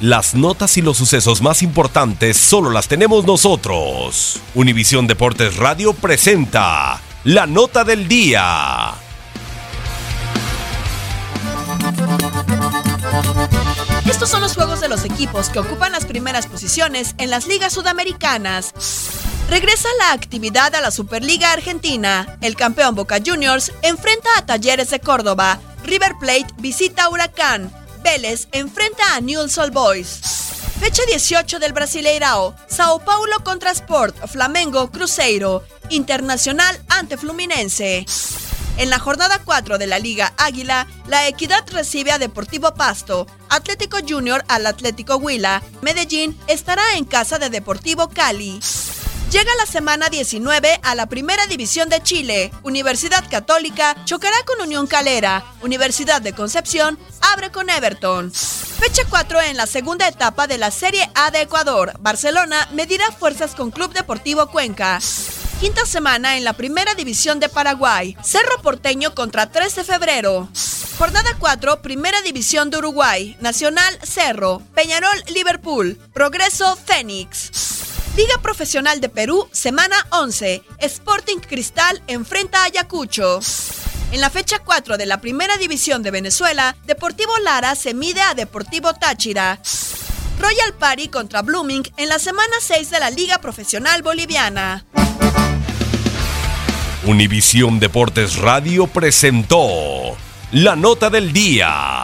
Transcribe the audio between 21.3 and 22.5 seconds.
Argentina.